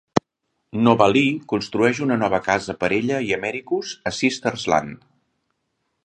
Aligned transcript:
Novalee 0.85 1.33
construeix 1.51 1.99
una 2.05 2.17
nova 2.21 2.39
casa 2.47 2.75
per 2.83 2.89
ella 2.97 3.19
i 3.27 3.29
Americus 3.37 3.91
a 4.13 4.17
Sister's 4.21 4.65
land. 4.75 5.05